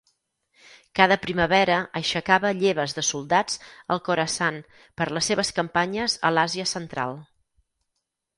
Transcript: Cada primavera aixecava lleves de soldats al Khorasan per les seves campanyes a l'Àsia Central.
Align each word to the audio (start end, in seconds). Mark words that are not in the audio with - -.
Cada 0.99 1.17
primavera 1.25 1.75
aixecava 1.99 2.51
lleves 2.61 2.95
de 2.99 3.03
soldats 3.09 3.59
al 3.97 4.01
Khorasan 4.09 4.59
per 5.03 5.09
les 5.19 5.31
seves 5.33 5.53
campanyes 5.61 6.17
a 6.29 6.33
l'Àsia 6.39 6.67
Central. 6.75 7.17